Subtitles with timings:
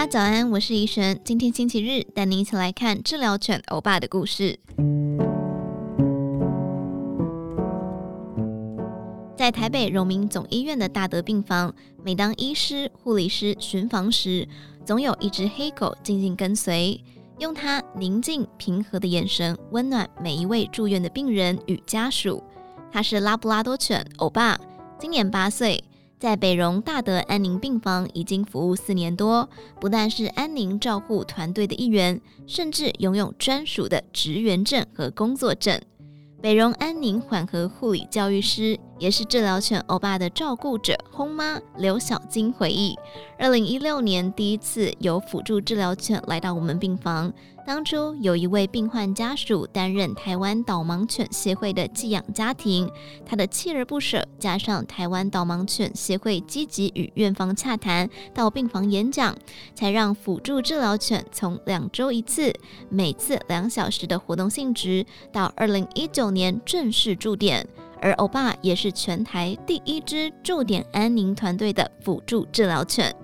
[0.00, 1.20] 家早安，我是怡璇。
[1.22, 4.58] 今天星期日，带您一起来看治疗犬欧巴的故事。
[9.36, 14.48] 在台北荣民总医院的大德病房，每当医师、护理师巡房时，
[14.86, 16.98] 总有一只黑狗静静跟随，
[17.38, 22.42] 用它宁静平和的眼神温暖每一位住院的病人与家属。
[22.90, 24.58] 它是拉布拉多犬欧巴，
[24.98, 25.84] 今年八岁。
[26.20, 29.48] 在北荣大德安宁病房已经服务四年多，
[29.80, 35.80] 不但是安宁照护团队的一员，甚至拥有专属的职员证和工作证。
[36.42, 42.94] 北荣安宁缓和护理教育师，也是治疗犬欧巴的照顾者，轰妈刘小金回忆，
[43.38, 47.32] 二零一六年第一次有辅助治疗犬来到我们病房。
[47.66, 52.90] 当初有一位病患家属担任台湾导盲犬协会的寄养家庭，
[53.24, 59.34] 他的锲而不舍，加上台湾导盲犬协会积极与院方洽谈，到病房演讲，
[59.74, 62.52] 才让辅助治疗犬从两周一次，
[62.90, 67.66] 每次两小时的活动性质，到二零一九年正式驻点。
[68.00, 73.14] 而欧巴也是全台第一支驻点安宁团队的辅助治疗犬。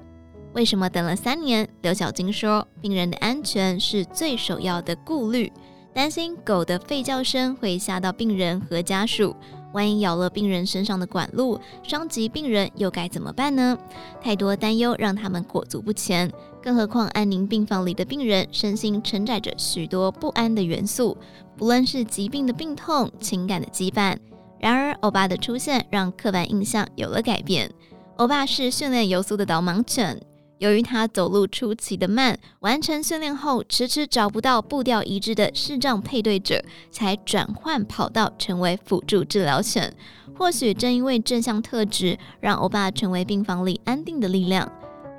[0.52, 1.68] 为什么等了三年？
[1.82, 5.52] 刘小金说：“病人的安全是最首要的顾虑，
[5.92, 9.36] 担心狗的吠叫声会吓到病人和家属，
[9.74, 13.76] 万一咬了病人身上的管路，伤及病人又该怎么办呢？
[14.22, 16.32] 太多担忧让他们裹足不前。
[16.62, 21.16] 更何况安宁病房里的病人身心承载着许多不安的元素，
[21.56, 24.16] 不论是疾病的病痛、情感的羁绊。
[24.58, 27.70] 然而，欧巴的出现让刻板印象有了改变。
[28.16, 30.20] 欧巴是训练有素的导盲犬。”
[30.58, 39.94] 由于他走路出奇的慢，完成训练后迟迟找不到步调一致的视障配对者，才转换跑道成为辅助治疗犬。
[40.34, 44.66] 或许正因为正向特质，让欧巴成为病房里安定的力量。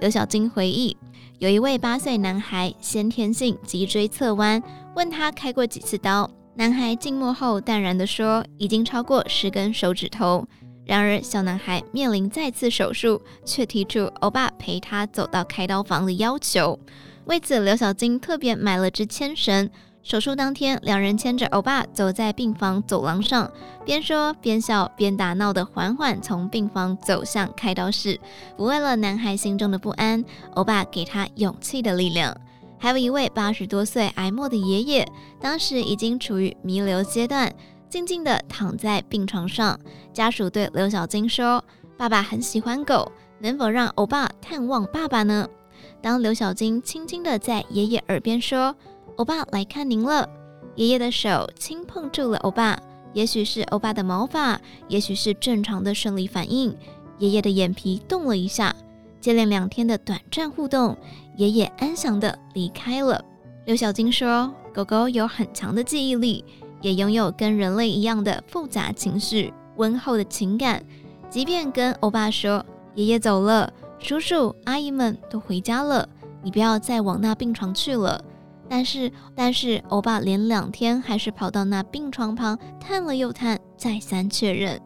[0.02, 0.98] 刘小金回忆，
[1.38, 4.62] 有一位八岁男孩先天性脊椎侧弯，
[4.96, 10.44] 问他开过几次刀，男孩静默后淡然地说，已经超过十根手指头。
[10.88, 16.80] 然而，小男孩面临再次手术，却提出欧巴陪他走到开刀房的要求。
[17.26, 19.70] 为此，刘小金特别买了支牵绳。
[20.02, 23.52] 手术当天，两人牵着欧巴走在病房走廊上，
[23.86, 28.20] 边说边笑边打闹的缓缓从病房走向开刀室，
[28.58, 30.26] 抚慰了男孩心中的不安。
[30.56, 32.36] 欧巴给他勇气的力量。
[32.80, 35.08] 还有一位八十多岁癌末的爷爷，
[35.42, 37.54] 当时已经处于弥留阶段。
[37.90, 39.80] 静静地躺在病床上，
[40.12, 41.64] 家属对刘小金说
[41.98, 45.48] ：“爸爸很喜欢狗，能否让欧巴探望爸爸呢？”
[46.02, 48.76] 当刘小金轻轻地在爷爷耳边说
[49.16, 50.28] ：“欧巴来看您了。”
[50.76, 52.78] 爷爷的手轻碰住了欧巴，
[53.14, 54.60] 也许是欧巴的毛发，
[54.90, 56.76] 也许是正常的生理反应。
[57.20, 58.76] 爷爷的眼皮动了一下。
[59.20, 60.98] 接连两天的短暂互动，
[61.36, 63.24] 爷爷安详地离开了。
[63.66, 66.44] 刘小金说：“狗狗有很强的记忆力。”
[66.80, 70.84] 也拥有跟人类一样的复杂情绪、温厚的情感。
[71.28, 72.64] 即便跟欧巴说
[72.94, 76.08] ：“爷爷走了，叔叔阿姨们都回家了，
[76.44, 78.24] 你不要再往那病床去了。”
[78.70, 84.80] 但是，但是欧巴连两天还是跑到那病床旁探了又探，再三确认。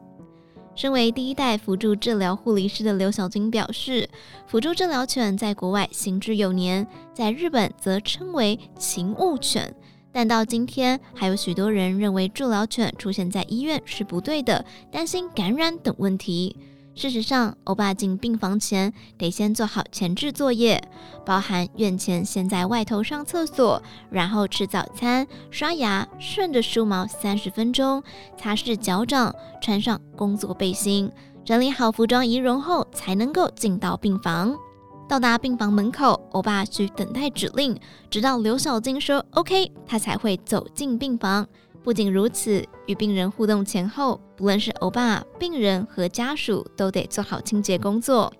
[0.74, 4.08] 身为第一代辅助治疗护理师的刘小军表示，
[4.46, 9.74] 辅助治疗犬在国外行之有年，在日本则称为勤务犬。
[10.10, 16.56] 但到今天，还有许多人认为治疗犬出现在医院是不对的，担心感染等问题。
[16.94, 20.82] 事实上，欧巴进病房前得先做好前置作业，
[21.24, 28.02] 包含院前先在外头上厕所，然后吃早餐、刷牙，顺着梳毛三十分钟，
[28.36, 31.10] 擦拭脚掌，穿上工作背心，
[31.44, 34.54] 整理好服装仪容后，才能够进到病房。
[35.08, 37.78] 到达病房门口，欧巴需等待指令，
[38.10, 41.46] 直到刘小金说 “OK”，他才会走进病房。
[41.82, 48.32] 不仅如此，与病人互动前后，不论是欧巴、病人和家属，都得做好清洁工作。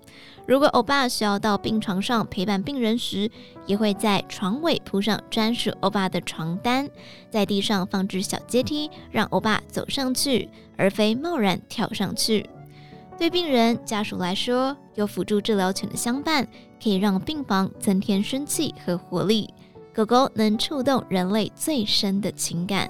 [0.47, 3.29] 如果欧巴需要到病床上陪伴病人时，
[3.65, 6.89] 也会在床尾铺上专属欧巴的床单，
[7.29, 12.49] 在地上放置小阶梯，让欧巴走上去，而非贸然跳上去。
[13.17, 16.47] 对病人家属来说，有辅助治疗犬的相伴，
[16.81, 19.53] 可以让病房增添生气和活力。
[19.93, 22.89] 狗狗能触动人类最深的情感。